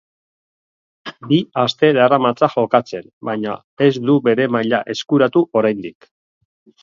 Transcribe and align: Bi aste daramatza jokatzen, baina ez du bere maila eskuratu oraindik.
Bi 1.31 1.37
aste 1.63 1.89
daramatza 1.97 2.49
jokatzen, 2.53 3.05
baina 3.29 3.53
ez 3.87 3.91
du 4.07 4.15
bere 4.29 4.49
maila 4.57 4.83
eskuratu 4.95 5.45
oraindik. 5.61 6.09